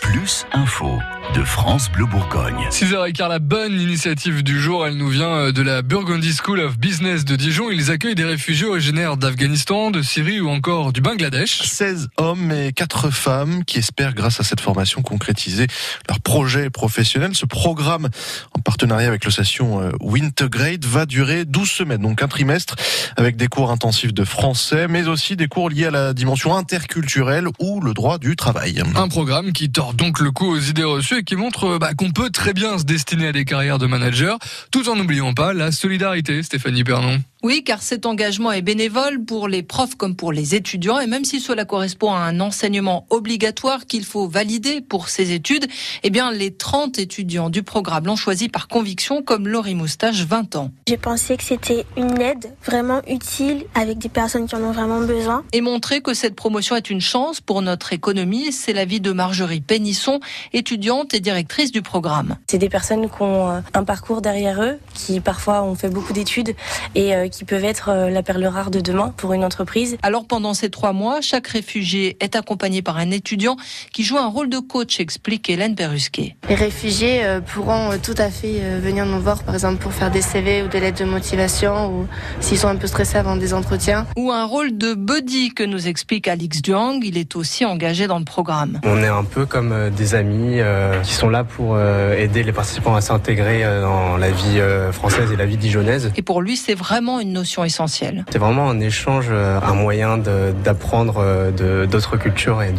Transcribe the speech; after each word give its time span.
plus 0.00 0.46
infos 0.54 1.00
de 1.32 1.42
France 1.42 1.90
Bleu 1.90 2.06
Bourgogne. 2.06 2.68
6h15, 2.70 3.28
la 3.28 3.38
bonne 3.38 3.80
initiative 3.80 4.42
du 4.42 4.60
jour, 4.60 4.86
elle 4.86 4.96
nous 4.96 5.08
vient 5.08 5.30
euh, 5.30 5.52
de 5.52 5.62
la 5.62 5.82
Burgundy 5.82 6.32
School 6.32 6.60
of 6.60 6.78
Business 6.78 7.24
de 7.24 7.36
Dijon. 7.36 7.70
Ils 7.70 7.90
accueillent 7.90 8.14
des 8.14 8.24
réfugiés 8.24 8.66
originaires 8.66 9.16
d'Afghanistan, 9.16 9.90
de 9.90 10.02
Syrie 10.02 10.40
ou 10.40 10.48
encore 10.48 10.92
du 10.92 11.00
Bangladesh. 11.00 11.62
16 11.62 12.08
hommes 12.16 12.52
et 12.52 12.72
4 12.72 13.10
femmes 13.10 13.64
qui 13.64 13.78
espèrent, 13.78 14.14
grâce 14.14 14.40
à 14.40 14.42
cette 14.42 14.60
formation, 14.60 15.02
concrétiser 15.02 15.66
leur 16.08 16.20
projet 16.20 16.68
professionnel. 16.70 17.34
Ce 17.34 17.46
programme, 17.46 18.08
en 18.52 18.60
partenariat 18.60 19.08
avec 19.08 19.24
l'association 19.24 19.80
euh, 19.80 19.92
Wintergrade, 20.00 20.84
va 20.84 21.06
durer 21.06 21.44
12 21.44 21.70
semaines, 21.70 22.02
donc 22.02 22.22
un 22.22 22.28
trimestre, 22.28 22.76
avec 23.16 23.36
des 23.36 23.48
cours 23.48 23.70
intensifs 23.70 24.12
de 24.12 24.24
français, 24.24 24.88
mais 24.88 25.08
aussi 25.08 25.36
des 25.36 25.48
cours 25.48 25.70
liés 25.70 25.86
à 25.86 25.90
la 25.90 26.12
dimension 26.12 26.54
interculturelle 26.56 27.46
ou 27.60 27.80
le 27.80 27.94
droit 27.94 28.18
du 28.18 28.36
travail. 28.36 28.82
Un 28.94 29.08
programme 29.08 29.52
qui 29.52 29.70
tord 29.70 29.94
donc 29.94 30.20
le 30.20 30.30
coup 30.30 30.50
aux 30.50 30.60
idées 30.60 30.84
reçues 30.84 31.13
et 31.14 31.24
qui 31.24 31.36
montre 31.36 31.78
bah, 31.78 31.94
qu'on 31.94 32.10
peut 32.10 32.30
très 32.30 32.52
bien 32.52 32.78
se 32.78 32.84
destiner 32.84 33.28
à 33.28 33.32
des 33.32 33.44
carrières 33.44 33.78
de 33.78 33.86
manager, 33.86 34.38
tout 34.70 34.88
en 34.88 34.96
n'oubliant 34.96 35.34
pas 35.34 35.52
la 35.52 35.72
solidarité, 35.72 36.42
Stéphanie 36.42 36.84
Pernon. 36.84 37.20
Oui, 37.44 37.62
car 37.62 37.82
cet 37.82 38.06
engagement 38.06 38.52
est 38.52 38.62
bénévole 38.62 39.22
pour 39.22 39.48
les 39.48 39.62
profs 39.62 39.96
comme 39.96 40.16
pour 40.16 40.32
les 40.32 40.54
étudiants, 40.54 40.98
et 40.98 41.06
même 41.06 41.26
si 41.26 41.40
cela 41.40 41.66
correspond 41.66 42.10
à 42.10 42.20
un 42.20 42.40
enseignement 42.40 43.04
obligatoire 43.10 43.84
qu'il 43.84 44.06
faut 44.06 44.26
valider 44.26 44.80
pour 44.80 45.10
ces 45.10 45.32
études, 45.32 45.66
eh 46.04 46.08
bien, 46.08 46.32
les 46.32 46.54
30 46.54 46.98
étudiants 46.98 47.50
du 47.50 47.62
programme 47.62 48.06
l'ont 48.06 48.16
choisi 48.16 48.48
par 48.48 48.66
conviction, 48.66 49.22
comme 49.22 49.46
Laurie 49.46 49.74
Moustache, 49.74 50.24
20 50.24 50.56
ans. 50.56 50.70
J'ai 50.88 50.96
pensé 50.96 51.36
que 51.36 51.42
c'était 51.42 51.84
une 51.98 52.18
aide 52.18 52.50
vraiment 52.64 53.02
utile 53.06 53.66
avec 53.74 53.98
des 53.98 54.08
personnes 54.08 54.46
qui 54.46 54.56
en 54.56 54.62
ont 54.62 54.72
vraiment 54.72 55.00
besoin. 55.00 55.44
Et 55.52 55.60
montrer 55.60 56.00
que 56.00 56.14
cette 56.14 56.36
promotion 56.36 56.76
est 56.76 56.88
une 56.88 57.02
chance 57.02 57.42
pour 57.42 57.60
notre 57.60 57.92
économie, 57.92 58.52
c'est 58.52 58.72
l'avis 58.72 59.02
de 59.02 59.12
Marjorie 59.12 59.60
Pénisson, 59.60 60.18
étudiante 60.54 61.12
et 61.12 61.20
directrice 61.20 61.72
du 61.72 61.82
programme. 61.82 62.38
C'est 62.48 62.56
des 62.56 62.70
personnes 62.70 63.10
qui 63.10 63.20
ont 63.20 63.50
euh, 63.50 63.60
un 63.74 63.84
parcours 63.84 64.22
derrière 64.22 64.62
eux, 64.62 64.78
qui 64.94 65.20
parfois 65.20 65.62
ont 65.62 65.74
fait 65.74 65.90
beaucoup 65.90 66.14
d'études 66.14 66.54
et 66.94 67.14
euh, 67.14 67.28
qui 67.34 67.44
peuvent 67.44 67.64
être 67.64 67.88
euh, 67.88 68.10
la 68.10 68.22
perle 68.22 68.44
rare 68.46 68.70
de 68.70 68.80
demain 68.80 69.12
pour 69.16 69.32
une 69.32 69.44
entreprise. 69.44 69.96
Alors 70.02 70.26
pendant 70.26 70.54
ces 70.54 70.70
trois 70.70 70.92
mois, 70.92 71.20
chaque 71.20 71.48
réfugié 71.48 72.16
est 72.20 72.36
accompagné 72.36 72.80
par 72.80 72.98
un 72.98 73.10
étudiant 73.10 73.56
qui 73.92 74.04
joue 74.04 74.18
un 74.18 74.28
rôle 74.28 74.48
de 74.48 74.58
coach, 74.58 75.00
explique 75.00 75.50
Hélène 75.50 75.74
Perrusquet. 75.74 76.36
Les 76.48 76.54
réfugiés 76.54 77.24
euh, 77.24 77.40
pourront 77.40 77.92
euh, 77.92 77.96
tout 78.02 78.14
à 78.18 78.30
fait 78.30 78.60
venir 78.80 79.06
nous 79.06 79.20
voir, 79.20 79.42
par 79.42 79.54
exemple 79.54 79.76
pour 79.76 79.92
faire 79.92 80.10
des 80.10 80.22
CV 80.22 80.62
ou 80.62 80.68
des 80.68 80.80
lettres 80.80 81.00
de 81.04 81.08
motivation, 81.08 81.90
ou 81.92 82.06
s'ils 82.40 82.58
sont 82.58 82.68
un 82.68 82.76
peu 82.76 82.86
stressés 82.86 83.18
avant 83.18 83.36
des 83.36 83.54
entretiens. 83.54 84.06
Ou 84.16 84.30
un 84.30 84.44
rôle 84.44 84.76
de 84.76 84.94
buddy 84.94 85.52
que 85.54 85.62
nous 85.62 85.88
explique 85.88 86.28
Alix 86.28 86.62
Duang, 86.62 87.00
il 87.02 87.18
est 87.18 87.36
aussi 87.36 87.64
engagé 87.64 88.06
dans 88.06 88.18
le 88.18 88.24
programme. 88.24 88.80
On 88.84 89.02
est 89.02 89.08
un 89.08 89.24
peu 89.24 89.46
comme 89.46 89.90
des 89.90 90.14
amis 90.14 90.60
qui 91.02 91.14
sont 91.14 91.28
là 91.28 91.44
pour 91.44 91.78
aider 91.78 92.42
les 92.42 92.52
participants 92.52 92.94
à 92.94 93.00
s'intégrer 93.00 93.64
dans 93.80 94.16
la 94.16 94.30
vie 94.30 94.60
française 94.92 95.32
et 95.32 95.36
la 95.36 95.46
vie 95.46 95.56
dijonnaise. 95.56 96.12
Et 96.16 96.22
pour 96.22 96.40
lui, 96.40 96.56
c'est 96.56 96.74
vraiment 96.74 97.20
une 97.20 97.32
notion 97.32 97.64
essentielle. 97.64 98.24
C'est 98.30 98.38
vraiment 98.38 98.70
un 98.70 98.80
échange, 98.80 99.26
euh, 99.30 99.60
un 99.60 99.74
moyen 99.74 100.18
d'apprendre 100.18 101.16
euh, 101.18 101.86
d'autres 101.86 102.16
cultures 102.16 102.62
et 102.62 102.72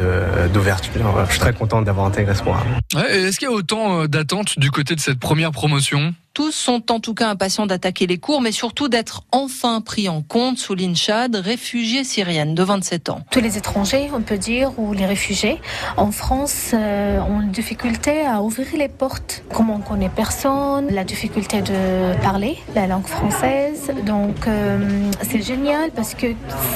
d'ouverture. 0.54 0.92
Je 1.26 1.32
suis 1.32 1.40
très 1.40 1.54
content 1.54 1.82
d'avoir 1.82 2.06
intégré 2.06 2.36
ce 2.36 2.42
programme. 2.42 2.66
Ouais, 2.96 3.28
Est-ce 3.28 3.40
qu'il 3.40 3.48
y 3.48 3.52
a 3.52 3.55
autant 3.56 4.02
euh, 4.02 4.08
d'attentes 4.08 4.60
du 4.60 4.72
côté 4.72 4.96
de 4.96 5.00
cette 5.00 5.20
première 5.20 5.52
promotion? 5.52 6.14
Tous 6.36 6.52
sont 6.52 6.92
en 6.92 7.00
tout 7.00 7.14
cas 7.14 7.30
impatients 7.30 7.66
d'attaquer 7.66 8.08
les 8.08 8.18
cours, 8.18 8.42
mais 8.42 8.52
surtout 8.52 8.90
d'être 8.90 9.24
enfin 9.32 9.80
pris 9.80 10.10
en 10.10 10.22
compte, 10.22 10.58
souligne 10.58 10.94
Chad, 10.94 11.34
réfugiée 11.34 12.04
syrienne 12.04 12.54
de 12.54 12.62
27 12.62 13.10
ans. 13.10 13.22
Tous 13.32 13.40
les 13.40 13.58
étrangers, 13.58 14.10
on 14.14 14.22
peut 14.22 14.38
dire, 14.38 14.78
ou 14.78 14.92
les 14.92 15.06
réfugiés 15.06 15.62
en 15.96 16.12
France 16.12 16.72
euh, 16.74 17.20
ont 17.22 17.40
une 17.40 17.52
difficulté 17.52 18.26
à 18.26 18.42
ouvrir 18.44 18.68
les 18.78 18.90
portes. 18.90 19.46
Comme 19.54 19.70
on 19.70 19.80
connaît 19.80 20.10
personne, 20.10 20.88
la 20.92 21.06
difficulté 21.06 21.62
de 21.62 22.22
parler 22.22 22.58
la 22.76 22.86
langue 22.86 23.08
française. 23.08 23.92
Donc 24.06 24.46
euh, 24.48 25.10
c'est 25.22 25.42
génial 25.42 25.92
parce 25.92 26.16
que 26.16 26.28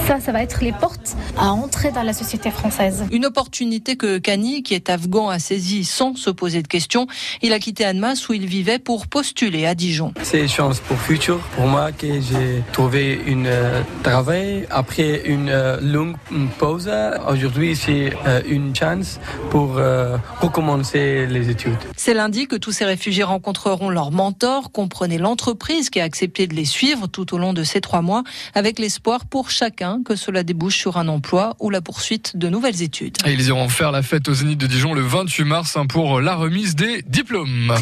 ça, 0.08 0.22
ça 0.22 0.32
va 0.32 0.42
être 0.42 0.64
les 0.64 0.72
portes 0.72 1.18
à 1.38 1.52
entrer 1.52 1.92
dans 1.92 2.04
la 2.04 2.14
société 2.14 2.50
française. 2.50 3.04
Une 3.12 3.26
opportunité 3.26 3.98
que 3.98 4.20
Kani, 4.20 4.64
qui 4.64 4.74
est 4.74 4.90
afghan, 4.90 5.28
a 5.28 5.38
saisie 5.38 5.84
sans 5.84 6.16
se 6.16 6.30
poser 6.30 6.62
de 6.62 6.68
questions. 6.70 7.08
Il 7.42 7.52
a 7.52 7.60
quitté 7.60 7.84
Annemasse 7.84 8.30
où 8.30 8.34
il 8.34 8.46
vivait 8.46 8.80
pour 8.80 9.08
postuler 9.08 9.49
à 9.50 9.76
Dijon. 9.76 10.14
C'est 10.22 10.42
une 10.42 10.50
chance 10.50 10.80
pour 10.80 10.96
le 10.96 11.02
futur, 11.02 11.40
pour 11.56 11.66
moi 11.66 11.92
que 11.92 12.08
j'ai 12.22 12.64
trouvé 12.72 13.20
un 13.28 13.46
euh, 13.46 13.82
travail 14.04 14.68
après 14.70 15.24
une 15.26 15.50
euh, 15.50 15.80
longue 15.82 16.16
pause. 16.60 16.90
Aujourd'hui, 17.28 17.76
c'est 17.76 18.14
euh, 18.26 18.42
une 18.48 18.76
chance 18.76 19.20
pour 19.50 19.78
euh, 19.78 20.18
recommencer 20.40 21.26
les 21.26 21.50
études. 21.50 21.78
C'est 21.96 22.14
lundi 22.14 22.48
que 22.48 22.56
tous 22.56 22.72
ces 22.72 22.86
réfugiés 22.86 23.24
rencontreront 23.24 23.90
leur 23.90 24.12
mentor, 24.12 24.72
comprenez 24.72 25.18
l'entreprise 25.18 25.90
qui 25.90 26.00
a 26.00 26.04
accepté 26.04 26.48
de 26.48 26.54
les 26.54 26.66
suivre 26.66 27.08
tout 27.08 27.34
au 27.34 27.38
long 27.38 27.54
de 27.54 27.64
ces 27.64 27.82
trois 27.82 28.02
mois, 28.02 28.24
avec 28.54 28.80
l'espoir 28.80 29.26
pour 29.26 29.50
chacun 29.50 30.02
que 30.04 30.16
cela 30.16 30.44
débouche 30.44 30.78
sur 30.78 30.98
un 30.98 31.08
emploi 31.08 31.56
ou 31.60 31.70
la 31.70 31.82
poursuite 31.82 32.38
de 32.38 32.50
nouvelles 32.50 32.82
études. 32.82 33.18
Et 33.26 33.34
ils 33.34 33.48
iront 33.48 33.70
faire 33.70 33.92
la 33.92 34.04
fête 34.04 34.28
au 34.30 34.34
Zénith 34.34 34.60
de 34.60 34.68
Dijon 34.68 34.94
le 34.94 35.02
28 35.02 35.44
mars 35.44 35.78
hein, 35.78 35.86
pour 35.88 36.22
la 36.22 36.36
remise 36.36 36.76
des 36.76 37.02
diplômes. 37.02 37.74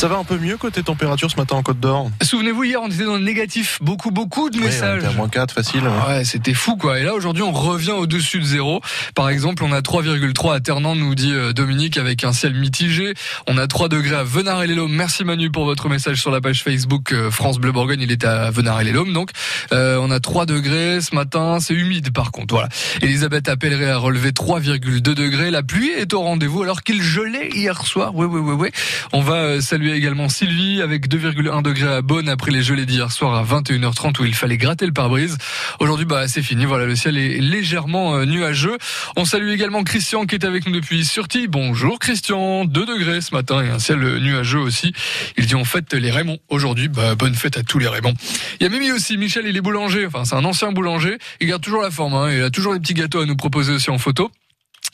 Ça 0.00 0.08
va 0.08 0.16
un 0.16 0.24
peu 0.24 0.38
mieux 0.38 0.56
côté 0.56 0.82
température 0.82 1.30
ce 1.30 1.36
matin 1.36 1.56
en 1.56 1.62
Côte 1.62 1.78
d'Or 1.78 2.10
Souvenez-vous, 2.22 2.64
hier, 2.64 2.80
on 2.82 2.88
était 2.88 3.04
dans 3.04 3.18
le 3.18 3.22
négatif. 3.22 3.76
Beaucoup, 3.82 4.10
beaucoup 4.10 4.48
de 4.48 4.56
Oui, 4.56 4.62
on 4.62 4.66
messages. 4.68 5.02
était 5.02 5.12
à 5.12 5.12
moins 5.12 5.28
4, 5.28 5.52
facile. 5.52 5.82
Ah 5.86 6.08
ouais, 6.08 6.24
c'était 6.24 6.54
fou 6.54 6.76
quoi. 6.76 6.98
Et 6.98 7.02
là 7.02 7.12
aujourd'hui 7.12 7.42
on 7.42 7.52
revient 7.52 7.90
au-dessus 7.90 8.38
de 8.38 8.44
zéro. 8.44 8.80
Par 9.14 9.28
exemple, 9.28 9.62
on 9.62 9.72
a 9.72 9.82
3,3 9.82 10.54
à 10.54 10.60
Ternant, 10.60 10.96
nous 10.96 11.14
dit 11.14 11.34
euh, 11.34 11.52
Dominique, 11.52 11.98
avec 11.98 12.24
un 12.24 12.32
ciel 12.32 12.54
mitigé. 12.54 13.12
On 13.46 13.58
a 13.58 13.66
3 13.66 13.90
degrés 13.90 14.16
à 14.16 14.22
venard 14.24 14.62
et 14.62 14.66
les 14.68 14.74
Laumes. 14.74 14.90
Merci 14.90 15.22
Manu 15.22 15.50
pour 15.50 15.66
votre 15.66 15.90
message 15.90 16.18
sur 16.18 16.30
la 16.30 16.40
page 16.40 16.62
Facebook 16.62 17.12
euh, 17.12 17.30
France 17.30 17.58
Bleu 17.58 17.70
Bourgogne. 17.70 18.00
Il 18.00 18.10
est 18.10 18.24
à 18.24 18.50
venard 18.50 18.80
et 18.80 18.84
les 18.84 18.92
Laumes 18.92 19.12
donc. 19.12 19.32
Euh, 19.72 19.98
on 20.00 20.10
a 20.10 20.18
3 20.18 20.46
degrés 20.46 21.02
ce 21.02 21.14
matin. 21.14 21.58
C'est 21.60 21.74
humide 21.74 22.10
par 22.10 22.32
contre. 22.32 22.54
Voilà. 22.54 22.70
Elisabeth 23.02 23.50
Appelleray 23.50 23.90
a 23.90 23.98
relevé 23.98 24.30
3,2 24.30 25.00
degrés. 25.02 25.50
La 25.50 25.62
pluie 25.62 25.90
est 25.90 26.14
au 26.14 26.22
rendez-vous 26.22 26.62
alors 26.62 26.84
qu'il 26.84 27.02
gelait 27.02 27.50
hier 27.50 27.84
soir. 27.84 28.12
Oui, 28.14 28.24
oui, 28.24 28.40
oui, 28.40 28.54
oui. 28.58 28.70
On 29.12 29.20
va 29.20 29.34
euh, 29.34 29.60
saluer 29.90 29.96
également 29.96 30.28
Sylvie 30.28 30.82
avec 30.82 31.08
2,1 31.08 31.62
degrés 31.62 31.94
à 31.94 32.02
Bonne 32.02 32.28
après 32.28 32.50
les 32.50 32.62
gelées 32.62 32.86
d'hier 32.86 33.10
soir 33.10 33.34
à 33.34 33.44
21h30 33.44 34.20
où 34.20 34.24
il 34.24 34.34
fallait 34.34 34.56
gratter 34.56 34.86
le 34.86 34.92
pare-brise. 34.92 35.36
Aujourd'hui, 35.80 36.06
bah, 36.06 36.28
c'est 36.28 36.42
fini. 36.42 36.64
Voilà, 36.64 36.86
le 36.86 36.94
ciel 36.94 37.16
est 37.16 37.38
légèrement 37.38 38.14
euh, 38.14 38.24
nuageux. 38.24 38.76
On 39.16 39.24
salue 39.24 39.48
également 39.50 39.82
Christian 39.82 40.26
qui 40.26 40.34
est 40.34 40.44
avec 40.44 40.66
nous 40.66 40.72
depuis 40.72 41.04
Surti. 41.04 41.48
Bonjour 41.48 41.98
Christian. 41.98 42.64
2 42.66 42.86
degrés 42.86 43.20
ce 43.20 43.34
matin 43.34 43.62
et 43.64 43.70
un 43.70 43.78
ciel 43.78 44.02
euh, 44.02 44.20
nuageux 44.20 44.60
aussi. 44.60 44.92
Il 45.36 45.46
dit 45.46 45.54
on 45.54 45.64
fête 45.64 45.92
les 45.94 46.10
Raymond 46.10 46.38
aujourd'hui. 46.48 46.88
Bah, 46.88 47.14
bonne 47.14 47.34
fête 47.34 47.56
à 47.56 47.62
tous 47.62 47.78
les 47.78 47.88
Raymond. 47.88 48.14
Il 48.60 48.64
y 48.64 48.66
a 48.66 48.68
Mimi 48.68 48.92
aussi. 48.92 49.16
Michel, 49.16 49.46
il 49.46 49.56
est 49.56 49.62
boulanger. 49.62 50.06
Enfin, 50.06 50.24
c'est 50.24 50.36
un 50.36 50.44
ancien 50.44 50.72
boulanger. 50.72 51.18
Il 51.40 51.48
garde 51.48 51.62
toujours 51.62 51.82
la 51.82 51.90
forme. 51.90 52.14
Hein. 52.14 52.30
Il 52.32 52.42
a 52.42 52.50
toujours 52.50 52.74
des 52.74 52.80
petits 52.80 52.94
gâteaux 52.94 53.20
à 53.20 53.26
nous 53.26 53.36
proposer 53.36 53.72
aussi 53.72 53.90
en 53.90 53.98
photo. 53.98 54.30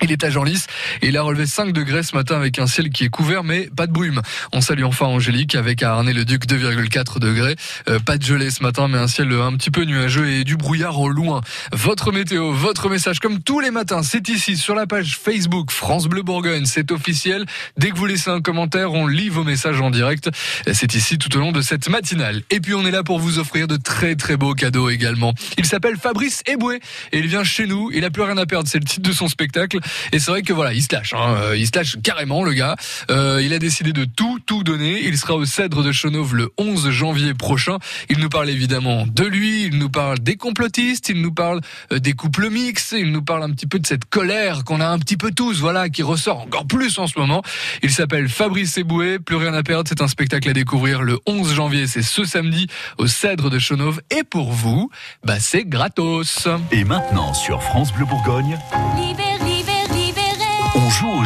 Il 0.03 0.13
est 0.13 0.25
à 0.25 0.31
Genlis 0.31 0.65
et 1.01 1.09
il 1.09 1.17
a 1.17 1.23
relevé 1.23 1.47
5 1.47 1.73
degrés 1.73 2.03
ce 2.03 2.15
matin 2.15 2.37
avec 2.37 2.59
un 2.59 2.67
ciel 2.67 2.91
qui 2.91 3.05
est 3.05 3.09
couvert 3.09 3.45
mais 3.45 3.69
pas 3.75 3.87
de 3.87 3.93
brume. 3.93 4.21
On 4.53 4.61
salue 4.61 4.85
enfin 4.85 5.07
Angélique 5.07 5.55
avec 5.55 5.83
à 5.83 5.95
Arnay-le-Duc 5.95 6.47
2,4 6.47 7.19
degrés. 7.19 7.57
Euh, 7.89 7.99
pas 7.99 8.19
de 8.19 8.23
gelée 8.23 8.51
ce 8.51 8.63
matin 8.63 8.89
mais 8.89 8.99
un 8.99 9.09
ciel 9.09 9.33
un 9.33 9.57
petit 9.57 9.71
peu 9.71 9.85
nuageux 9.85 10.29
et 10.29 10.45
du 10.45 10.57
brouillard 10.57 11.01
au 11.01 11.09
loin. 11.09 11.41
Votre 11.73 12.13
météo, 12.13 12.53
votre 12.53 12.91
message 12.91 13.21
comme 13.21 13.43
tous 13.43 13.61
les 13.61 13.71
matins, 13.71 14.03
c'est 14.03 14.29
ici 14.29 14.57
sur 14.57 14.75
la 14.75 14.87
page 14.87 15.17
Facebook 15.17 15.71
France 15.71 16.07
Bleu 16.09 16.23
Bourgogne, 16.23 16.67
c'est 16.67 16.93
officiel. 16.93 17.47
Dès 17.79 17.91
que 17.91 17.97
vous 17.97 18.07
laissez 18.07 18.31
un 18.31 18.41
commentaire, 18.41 18.93
on 18.93 19.07
lit 19.07 19.31
vos 19.31 19.45
messages 19.45 19.81
en 19.81 19.91
direct. 19.91 20.31
C'est 20.73 20.95
ici 20.95 21.17
tout 21.19 21.35
au 21.37 21.41
long 21.41 21.53
de 21.53 21.63
cette 21.63 21.89
matinale. 21.89 22.43
Et 22.51 22.61
puis 22.61 22.75
on 22.75 22.85
est 22.85 22.91
là 22.91 23.03
pour 23.03 23.19
vous 23.19 23.39
offrir 23.39 23.67
de 23.67 23.77
très 23.77 24.15
très 24.15 24.37
beaux 24.37 24.55
cadeaux 24.55 24.91
également. 24.91 25.33
Il 25.57 25.65
s'appelle 25.65 25.97
Fabrice 25.97 26.43
Eboué 26.47 26.81
et 27.13 27.19
il 27.19 27.27
vient 27.27 27.45
chez 27.45 27.67
nous. 27.67 27.91
Il 27.95 28.05
a 28.05 28.11
plus 28.11 28.23
rien 28.23 28.37
à 28.37 28.47
perdre, 28.47 28.69
c'est 28.69 28.79
le 28.79 28.85
titre 28.85 29.09
de 29.09 29.15
son 29.15 29.29
spectacle. 29.29 29.79
Et 30.13 30.19
c'est 30.19 30.31
vrai 30.31 30.43
que 30.43 30.53
voilà, 30.53 30.73
il 30.73 30.83
se 30.83 30.89
lâche. 30.93 31.15
Hein. 31.15 31.37
Euh, 31.39 31.57
Il 31.57 31.67
se 31.67 31.73
lâche 31.75 31.97
carrément, 32.03 32.43
le 32.43 32.53
gars. 32.53 32.77
Euh, 33.11 33.41
il 33.43 33.53
a 33.53 33.59
décidé 33.59 33.93
de 33.93 34.05
tout, 34.05 34.39
tout 34.45 34.63
donner. 34.63 35.01
Il 35.05 35.19
sera 35.19 35.35
au 35.35 35.45
Cèdre 35.45 35.83
de 35.83 35.93
Chenauve 35.93 36.35
le 36.35 36.51
11 36.59 36.91
janvier 36.91 37.35
prochain. 37.35 37.79
Il 38.09 38.19
nous 38.19 38.29
parle 38.29 38.51
évidemment 38.51 39.07
de 39.07 39.25
lui. 39.25 39.65
Il 39.65 39.79
nous 39.79 39.91
parle 39.91 40.19
des 40.19 40.37
complotistes. 40.37 41.09
Il 41.09 41.21
nous 41.23 41.33
parle 41.33 41.61
euh, 41.93 41.99
des 41.99 42.13
couples 42.13 42.51
mixtes. 42.51 42.95
Il 42.99 43.13
nous 43.13 43.23
parle 43.23 43.43
un 43.43 43.51
petit 43.51 43.67
peu 43.67 43.79
de 43.79 43.87
cette 43.87 44.05
colère 44.07 44.65
qu'on 44.65 44.81
a 44.81 44.87
un 44.89 44.99
petit 44.99 45.17
peu 45.17 45.31
tous, 45.31 45.61
voilà, 45.61 45.89
qui 45.89 46.03
ressort 46.03 46.41
encore 46.41 46.67
plus 46.67 46.99
en 46.99 47.07
ce 47.07 47.19
moment. 47.19 47.43
Il 47.83 47.91
s'appelle 47.91 48.29
Fabrice 48.29 48.77
Eboué. 48.79 49.19
Plus 49.19 49.37
rien 49.37 49.55
à 49.55 49.63
perdre. 49.63 49.89
C'est 49.89 50.03
un 50.03 50.09
spectacle 50.09 50.49
à 50.49 50.53
découvrir 50.53 51.03
le 51.03 51.19
11 51.27 51.55
janvier. 51.55 51.87
C'est 51.87 52.03
ce 52.03 52.25
samedi 52.25 52.67
au 52.99 53.07
Cèdre 53.07 53.51
de 53.51 53.59
Chenauve. 53.59 54.01
Et 54.11 54.25
pour 54.25 54.53
vous, 54.53 54.91
bah, 55.25 55.41
c'est 55.41 55.65
gratos. 55.65 56.49
Et 56.73 56.85
maintenant 56.85 57.35
sur 57.35 57.63
France 57.63 57.93
Bleu 57.93 58.05
Bourgogne, 58.05 58.59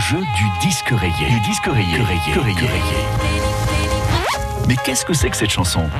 jeu 0.01 0.21
du 0.35 0.45
disque 0.61 0.89
rayé. 0.89 1.29
Du 1.29 1.41
disque 1.41 1.67
rayé. 1.67 2.01
rayé. 2.01 2.35
rayé. 2.35 2.69
Mais 4.67 4.77
qu'est-ce 4.77 5.05
que 5.05 5.13
c'est 5.13 5.29
que 5.29 5.37
cette 5.37 5.51
chanson? 5.51 5.91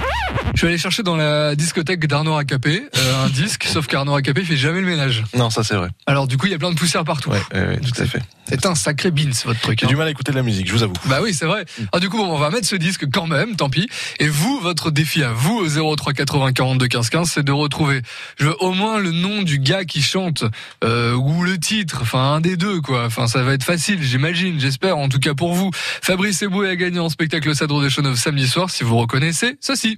Je 0.61 0.67
vais 0.67 0.73
aller 0.73 0.79
chercher 0.79 1.03
dans 1.03 1.17
la 1.17 1.57
discothèque 1.57 2.07
d'Arnaud 2.07 2.35
Racapé 2.35 2.83
euh, 2.95 3.25
un 3.25 3.29
disque, 3.31 3.65
sauf 3.65 3.87
qu'Arnaud 3.87 4.13
Racapé 4.13 4.45
fait 4.45 4.59
jamais 4.59 4.83
le 4.83 4.87
ménage. 4.87 5.25
Non, 5.35 5.49
ça 5.49 5.65
c'est 5.65 5.75
vrai. 5.75 5.89
Alors 6.05 6.27
du 6.27 6.37
coup, 6.37 6.49
il 6.49 6.53
y 6.53 6.55
a 6.55 6.59
plein 6.59 6.71
de 6.71 6.77
poussière 6.77 7.03
partout. 7.03 7.31
Ouais, 7.31 7.41
ouais, 7.55 7.67
ouais, 7.67 7.81
tout 7.81 7.99
à 7.99 8.05
fait. 8.05 8.21
C'est 8.47 8.67
un 8.67 8.75
sacré 8.75 9.11
beans 9.11 9.31
votre 9.47 9.59
truc. 9.59 9.79
J'ai 9.81 9.87
hein. 9.87 9.89
du 9.89 9.97
mal 9.97 10.07
à 10.07 10.11
écouter 10.11 10.33
de 10.33 10.37
la 10.37 10.43
musique, 10.43 10.69
je 10.69 10.73
vous 10.75 10.83
avoue. 10.83 10.93
Bah 11.07 11.21
oui, 11.23 11.33
c'est 11.33 11.47
vrai. 11.47 11.65
Ah, 11.93 11.99
du 11.99 12.11
coup, 12.11 12.19
on 12.19 12.37
va 12.37 12.51
mettre 12.51 12.67
ce 12.67 12.77
disque 12.77 13.07
quand 13.11 13.27
même, 13.27 13.57
tant 13.57 13.71
pis. 13.71 13.89
Et 14.19 14.29
vous, 14.29 14.61
votre 14.61 14.91
défi 14.91 15.23
à 15.23 15.33
vous, 15.33 15.57
au 15.57 15.97
03 15.97 16.13
80 16.13 16.53
42 16.53 16.89
15 16.89 17.09
15, 17.09 17.31
c'est 17.31 17.43
de 17.43 17.53
retrouver, 17.53 18.03
je 18.37 18.45
veux 18.45 18.57
au 18.63 18.73
moins 18.73 18.99
le 18.99 19.13
nom 19.13 19.41
du 19.41 19.61
gars 19.61 19.87
qui 19.87 20.03
chante, 20.03 20.45
euh, 20.85 21.15
ou 21.15 21.43
le 21.43 21.57
titre, 21.57 22.01
enfin 22.03 22.35
un 22.35 22.43
des 22.43 22.59
deux, 22.59 22.83
quoi. 22.83 23.07
Enfin, 23.07 23.29
ça 23.29 23.43
va 23.43 23.55
être 23.55 23.65
facile, 23.65 24.03
j'imagine, 24.03 24.61
j'espère, 24.61 24.99
en 24.99 25.09
tout 25.09 25.21
cas 25.21 25.33
pour 25.33 25.55
vous. 25.55 25.71
Fabrice 25.75 26.43
Eboué 26.43 26.69
a 26.69 26.77
gagné 26.77 26.99
en 26.99 27.09
spectacle 27.09 27.49
au 27.49 27.55
Cèdre 27.55 27.81
de 27.81 27.89
Chenauve 27.89 28.17
samedi 28.17 28.47
soir, 28.47 28.69
si 28.69 28.85
vous 28.85 28.99
reconnaissez 28.99 29.57
ceci. 29.63 29.97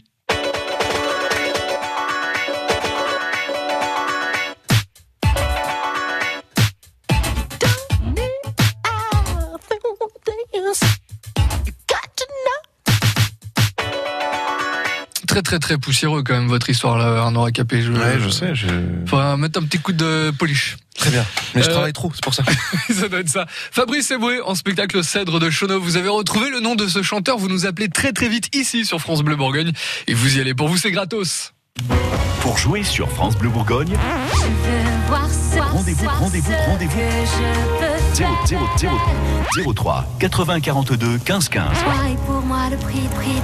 Très 15.32 15.40
très 15.40 15.58
très 15.58 15.78
poussiéreux 15.78 16.22
quand 16.22 16.34
même 16.34 16.48
votre 16.48 16.68
histoire 16.68 16.98
là, 16.98 17.22
Arnaud 17.22 17.40
Racapé. 17.40 17.80
Je, 17.80 17.90
Ouais, 17.90 18.18
je 18.22 18.28
sais, 18.28 18.54
je... 18.54 18.66
Faudra 19.06 19.34
mettre 19.38 19.58
un 19.60 19.62
petit 19.62 19.78
coup 19.78 19.92
de 19.94 20.30
polish. 20.38 20.76
Très 20.94 21.08
bien. 21.08 21.24
Mais 21.54 21.62
je 21.62 21.70
Euh, 21.70 21.72
travaille 21.72 21.94
trop, 21.94 22.12
c'est 22.12 22.22
pour 22.22 22.34
ça. 22.34 22.42
ça 22.92 23.08
doit 23.08 23.20
être 23.20 23.30
ça. 23.30 23.46
Fabrice 23.48 24.10
Eboué 24.10 24.42
en 24.42 24.54
spectacle 24.54 24.98
au 24.98 25.02
Cèdre 25.02 25.40
de 25.40 25.48
Chenauve. 25.48 25.82
Vous 25.82 25.96
avez 25.96 26.10
retrouvé 26.10 26.50
le 26.50 26.60
nom 26.60 26.74
de 26.74 26.86
ce 26.86 27.02
chanteur. 27.02 27.38
Vous 27.38 27.48
nous 27.48 27.64
appelez 27.64 27.88
très 27.88 28.12
très 28.12 28.28
vite 28.28 28.54
ici 28.54 28.84
sur 28.84 29.00
France 29.00 29.22
Bleu 29.22 29.34
Bourgogne. 29.34 29.72
Et 30.06 30.12
vous 30.12 30.36
y 30.36 30.40
allez. 30.42 30.52
Pour 30.52 30.68
vous, 30.68 30.76
c'est 30.76 30.90
gratos. 30.90 31.54
Pour 32.42 32.58
jouer 32.58 32.82
sur 32.82 33.10
France 33.10 33.34
Bleu 33.38 33.48
Bourgogne, 33.48 33.96
rendez-vous, 35.72 36.08
rendez-vous, 36.08 36.52
rendez-vous. 36.66 37.00
0, 38.12 38.30
0, 38.44 38.66
0, 39.56 39.72
03 39.72 40.06
80 40.20 40.60
42 40.60 41.18
15 41.24 41.48
15. 41.48 41.68
pour 42.26 42.42
moi 42.42 42.68
le 42.70 42.76
prix, 42.76 43.00
prix, 43.16 43.40